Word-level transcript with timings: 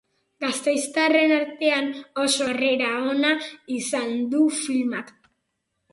Gasteiztarren 0.43 1.33
artean 1.35 1.91
oso 2.23 2.47
harrera 2.53 2.89
ona 3.13 3.35
izan 3.79 4.17
du 4.33 4.45
filmak. 4.65 5.17